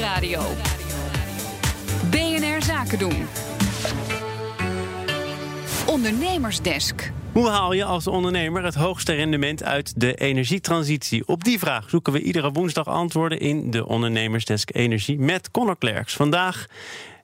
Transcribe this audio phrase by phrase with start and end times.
[0.00, 0.42] Nieuwsradio.
[2.10, 3.26] BNR Zaken doen.
[5.86, 7.12] Ondernemersdesk.
[7.32, 11.26] Hoe haal je als ondernemer het hoogste rendement uit de energietransitie?
[11.26, 16.14] Op die vraag zoeken we iedere woensdag antwoorden in de Ondernemersdesk Energie met Connor Klerks.
[16.14, 16.66] Vandaag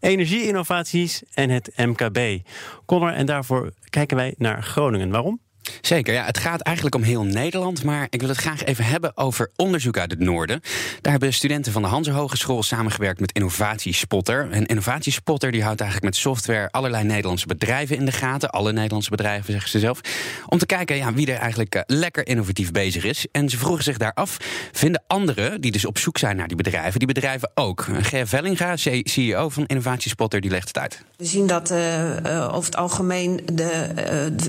[0.00, 2.48] energie-innovaties en het MKB.
[2.86, 5.10] Connor, en daarvoor kijken wij naar Groningen.
[5.10, 5.43] Waarom?
[5.80, 6.24] Zeker, ja.
[6.24, 9.98] Het gaat eigenlijk om heel Nederland, maar ik wil het graag even hebben over onderzoek
[9.98, 10.60] uit het noorden.
[11.00, 14.50] Daar hebben studenten van de Hanse Hogeschool samengewerkt met Innovatiespotter.
[14.50, 18.50] En Innovatiespotter die houdt eigenlijk met software allerlei Nederlandse bedrijven in de gaten.
[18.50, 20.00] Alle Nederlandse bedrijven, zeggen ze zelf.
[20.46, 23.26] Om te kijken ja, wie er eigenlijk eh, lekker innovatief bezig is.
[23.32, 24.36] En ze vroegen zich daar af,
[24.72, 27.86] vinden anderen die dus op zoek zijn naar die bedrijven, die bedrijven ook?
[28.00, 31.02] Gea Vellinga, CEO van Innovatiespotter, die legt het uit.
[31.16, 33.92] We zien dat uh, over het algemeen de,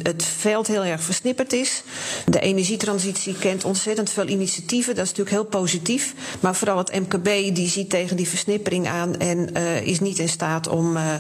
[0.04, 1.84] het veld heel erg versnipperd is.
[2.26, 4.96] De energietransitie kent ontzettend veel initiatieven.
[4.96, 6.14] Dat is natuurlijk heel positief.
[6.40, 10.30] Maar vooral het MKB die ziet tegen die versnippering aan en uh, is niet in
[10.30, 11.14] staat om uh,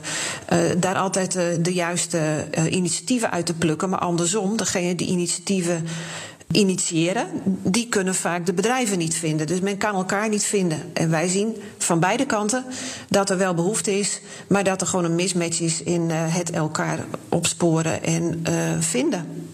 [0.54, 3.90] uh, daar altijd de juiste initiatieven uit te plukken.
[3.90, 5.88] Maar andersom, degene die initiatieven
[6.52, 7.28] initiëren,
[7.64, 9.48] die kunnen vaak de bedrijven niet vinden.
[9.48, 10.80] Dus men kan elkaar niet vinden.
[10.94, 12.66] En wij zien van beide kanten
[13.10, 17.00] dat er wel behoefte is, maar dat er gewoon een mismatch is in het elkaar
[17.30, 18.44] opsporen en
[18.80, 19.45] vinden.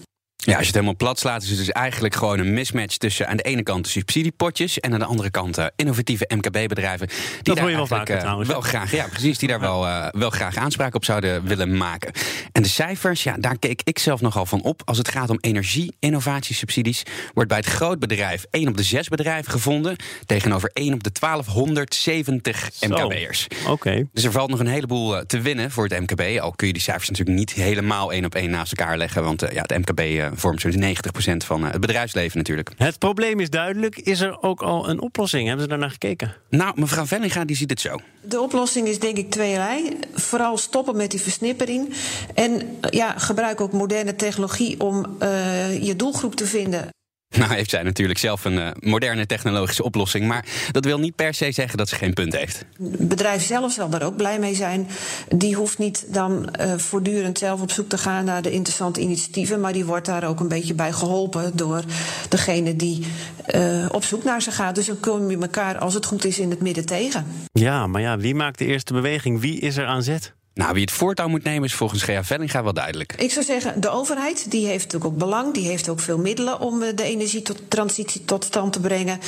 [0.44, 3.28] Ja, als je het helemaal plat slaat, is het dus eigenlijk gewoon een mismatch tussen
[3.28, 7.06] aan de ene kant de subsidiepotjes en aan de andere kant uh, innovatieve MKB-bedrijven.
[7.06, 8.48] Die dat daar je wel vaker, uh, trouwens.
[8.48, 12.12] Wel graag, ja, precies, die daar wel, uh, wel graag aanspraak op zouden willen maken.
[12.52, 14.82] En de cijfers, ja, daar keek ik zelf nogal van op.
[14.84, 17.02] Als het gaat om energie-innovatiesubsidies,
[17.34, 22.70] wordt bij het grootbedrijf 1 op de 6 bedrijven gevonden, tegenover 1 op de 1270
[22.80, 23.46] MKB'ers.
[23.62, 23.70] Oké.
[23.70, 24.06] Okay.
[24.12, 26.40] Dus er valt nog een heleboel te winnen voor het MKB.
[26.40, 29.40] Al kun je die cijfers natuurlijk niet helemaal één op één naast elkaar leggen, want
[29.40, 30.94] ja, het MKB vormt zo'n
[31.32, 32.70] 90% van het bedrijfsleven natuurlijk.
[32.76, 33.96] Het probleem is duidelijk.
[33.98, 35.46] Is er ook al een oplossing?
[35.46, 36.34] Hebben ze daarnaar gekeken?
[36.50, 37.98] Nou, mevrouw Vellinga die ziet het zo.
[38.20, 39.98] De oplossing is denk ik tweeërlei.
[40.14, 41.94] Vooral stoppen met die versnippering.
[42.34, 46.88] En ja, gebruik ook moderne technologie om uh, je doelgroep te vinden.
[47.38, 50.26] Nou heeft zij natuurlijk zelf een uh, moderne technologische oplossing.
[50.26, 52.64] Maar dat wil niet per se zeggen dat ze geen punt heeft.
[52.82, 54.88] Het bedrijf zelf zal daar ook blij mee zijn.
[55.28, 59.60] Die hoeft niet dan uh, voortdurend zelf op zoek te gaan naar de interessante initiatieven.
[59.60, 61.84] Maar die wordt daar ook een beetje bij geholpen door
[62.28, 63.06] degene die
[63.54, 64.74] uh, op zoek naar ze gaat.
[64.74, 67.26] Dus dan kom je elkaar, als het goed is, in het midden tegen.
[67.52, 69.40] Ja, maar ja, wie maakt de eerste beweging?
[69.40, 70.34] Wie is er aan zet?
[70.54, 73.14] Nou, wie het voortouw moet nemen is volgens Gea Vellinga wel duidelijk.
[73.18, 75.54] Ik zou zeggen, de overheid die heeft natuurlijk ook belang.
[75.54, 79.18] Die heeft ook veel middelen om de energietransitie tot stand te brengen.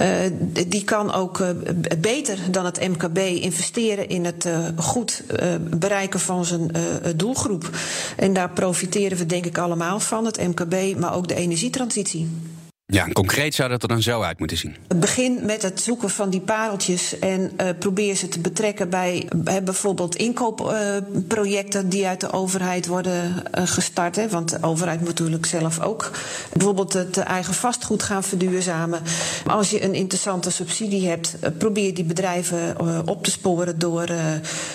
[0.00, 0.08] Uh,
[0.66, 1.48] die kan ook uh,
[1.98, 5.22] beter dan het MKB investeren in het goed
[5.60, 6.70] bereiken van zijn
[7.16, 7.70] doelgroep.
[8.16, 12.28] En daar profiteren we denk ik allemaal van, het MKB, maar ook de energietransitie.
[12.92, 14.76] Ja, en concreet zou dat er dan zo uit moeten zien.
[14.96, 19.62] Begin met het zoeken van die pareltjes en uh, probeer ze te betrekken bij, bij
[19.62, 24.16] bijvoorbeeld inkoopprojecten uh, die uit de overheid worden uh, gestart.
[24.16, 26.10] Hè, want de overheid moet natuurlijk zelf ook
[26.52, 29.00] bijvoorbeeld het eigen vastgoed gaan verduurzamen.
[29.46, 32.76] Als je een interessante subsidie hebt, probeer die bedrijven
[33.08, 34.08] op te sporen door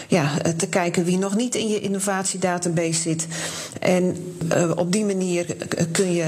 [0.07, 3.27] ja, te kijken wie nog niet in je innovatiedatabase zit.
[3.79, 4.35] En
[4.75, 5.55] op die manier
[5.91, 6.25] kun je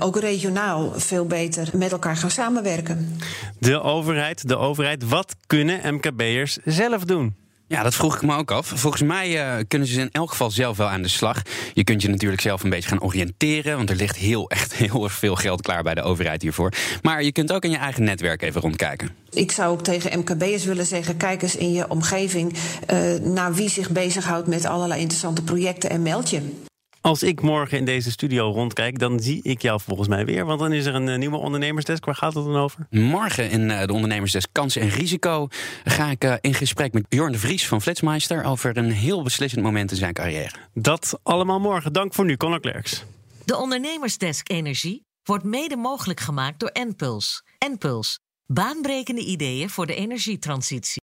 [0.00, 3.18] ook regionaal veel beter met elkaar gaan samenwerken.
[3.58, 7.34] De overheid, de overheid, wat kunnen MKB'ers zelf doen?
[7.72, 8.66] Ja, dat vroeg ik me ook af.
[8.66, 11.42] Volgens mij uh, kunnen ze in elk geval zelf wel aan de slag.
[11.72, 15.04] Je kunt je natuurlijk zelf een beetje gaan oriënteren, want er ligt heel, echt heel
[15.04, 16.72] erg veel geld klaar bij de overheid hiervoor.
[17.02, 19.10] Maar je kunt ook in je eigen netwerk even rondkijken.
[19.30, 22.52] Ik zou ook tegen MKB'ers willen zeggen: kijk eens in je omgeving
[22.92, 26.70] uh, naar wie zich bezighoudt met allerlei interessante projecten en meld je.
[27.02, 30.44] Als ik morgen in deze studio rondkijk, dan zie ik jou volgens mij weer.
[30.44, 32.04] Want dan is er een uh, nieuwe ondernemersdesk.
[32.04, 32.86] Waar gaat het dan over?
[32.90, 35.48] Morgen in uh, de ondernemersdesk Kansen en Risico
[35.84, 39.62] ga ik uh, in gesprek met Bjorn de Vries van Flitsmeister over een heel beslissend
[39.62, 40.54] moment in zijn carrière.
[40.74, 41.92] Dat allemaal morgen.
[41.92, 43.04] Dank voor nu, Conor Klerks.
[43.44, 47.42] De ondernemersdesk Energie wordt mede mogelijk gemaakt door Enpuls.
[47.58, 50.90] Enpuls, baanbrekende ideeën voor de energietransitie.